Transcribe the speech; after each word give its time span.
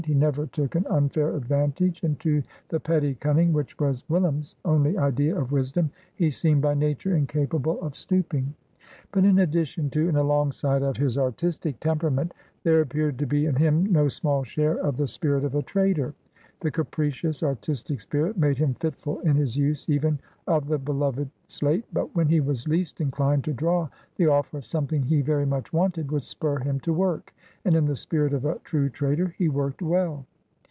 He 0.03 0.15
never 0.15 0.47
took 0.47 0.73
an 0.73 0.87
unfair 0.87 1.35
advantage, 1.35 2.01
and 2.03 2.19
to 2.21 2.41
the 2.69 2.79
petty 2.79 3.13
cunning 3.13 3.53
which 3.53 3.77
was 3.79 4.03
"Willum's" 4.09 4.55
only 4.65 4.97
idea 4.97 5.39
of 5.39 5.51
wisdom 5.51 5.91
he 6.15 6.31
seemed 6.31 6.63
by 6.63 6.73
nature 6.73 7.15
incapable 7.15 7.79
of 7.81 7.95
stooping. 7.95 8.55
But 9.11 9.25
in 9.25 9.37
addition 9.37 9.91
to, 9.91 10.09
and 10.09 10.17
alongside 10.17 10.81
of, 10.81 10.97
his 10.97 11.19
artistic 11.19 11.79
temperament, 11.79 12.33
there 12.63 12.81
appeared 12.81 13.19
to 13.19 13.27
be 13.27 13.45
in 13.45 13.55
him 13.55 13.85
no 13.85 14.07
small 14.07 14.43
share 14.43 14.75
of 14.77 14.97
the 14.97 15.07
spirit 15.07 15.43
of 15.45 15.53
a 15.53 15.61
trader. 15.61 16.15
The 16.61 16.71
capricious, 16.71 17.41
artistic 17.41 17.99
spirit 18.01 18.37
made 18.37 18.59
him 18.59 18.75
fitful 18.75 19.19
in 19.21 19.35
his 19.35 19.57
use 19.57 19.89
even 19.89 20.19
of 20.45 20.67
the 20.67 20.77
beloved 20.77 21.27
slate; 21.47 21.85
but, 21.91 22.13
when 22.15 22.27
he 22.27 22.39
was 22.39 22.67
least 22.67 23.01
inclined 23.01 23.43
to 23.45 23.53
draw, 23.53 23.89
the 24.17 24.27
offer 24.27 24.57
of 24.57 24.65
something 24.65 25.01
he 25.01 25.21
very 25.21 25.45
much 25.45 25.73
wanted 25.73 26.11
would 26.11 26.21
spur 26.23 26.59
him 26.59 26.79
to 26.81 26.93
work; 26.93 27.33
and 27.65 27.75
in 27.75 27.85
the 27.85 27.95
spirit 27.95 28.33
of 28.33 28.45
a 28.45 28.59
true 28.59 28.89
trader, 28.89 29.33
he 29.39 29.49
worked 29.49 29.81
well. 29.81 30.27